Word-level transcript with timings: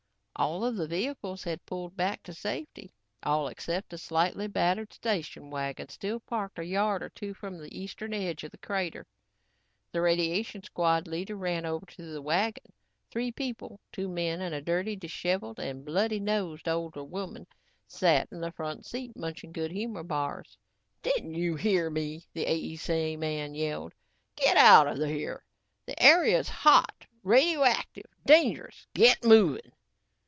All 0.37 0.63
of 0.65 0.75
the 0.75 0.87
vehicles 0.87 1.43
had 1.43 1.67
pulled 1.67 1.95
back 1.95 2.23
to 2.23 2.33
safety 2.33 2.91
all 3.21 3.47
except 3.47 3.93
a 3.93 3.97
slightly 3.99 4.47
battered 4.47 4.91
station 4.91 5.51
wagon 5.51 5.89
still 5.89 6.19
parked 6.19 6.57
a 6.57 6.65
yard 6.65 7.03
or 7.03 7.09
two 7.09 7.35
from 7.35 7.59
the 7.59 7.79
eastern 7.79 8.11
edge 8.11 8.43
of 8.43 8.49
the 8.49 8.57
crater. 8.57 9.05
The 9.91 10.01
radiation 10.01 10.63
squad 10.63 11.07
leader 11.07 11.35
ran 11.35 11.63
over 11.67 11.85
to 11.85 12.11
the 12.11 12.23
wagon. 12.23 12.73
Three 13.11 13.31
people, 13.31 13.79
two 13.91 14.07
men 14.09 14.41
and 14.41 14.55
a 14.55 14.63
dirty, 14.63 14.95
disheveled 14.95 15.59
and 15.59 15.85
bloody 15.85 16.19
nosed 16.19 16.67
older 16.67 17.03
woman, 17.03 17.45
sat 17.85 18.27
in 18.31 18.41
the 18.41 18.51
front 18.51 18.87
seat 18.87 19.15
munching 19.15 19.51
Good 19.51 19.69
Humor 19.71 20.01
bars. 20.01 20.57
"Didn't 21.03 21.35
you 21.35 21.53
hear 21.55 21.91
me?" 21.91 22.25
the 22.33 22.47
AEC 22.47 23.15
man 23.19 23.53
yelled. 23.53 23.93
"Get 24.37 24.57
outta 24.57 25.05
here. 25.07 25.43
This 25.85 25.93
area's 25.99 26.49
hot. 26.49 27.05
Radioactive. 27.21 28.05
Dangerous. 28.25 28.87
GET 28.95 29.23
MOVING!" 29.23 29.73